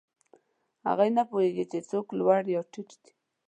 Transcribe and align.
هغوی 0.87 1.09
نه 1.17 1.23
پوهېږي، 1.29 1.65
چې 1.71 1.79
څوک 1.89 2.07
لوړ 2.19 2.41
یا 2.53 2.61
ټیټ 2.71 2.89
دی. 3.03 3.13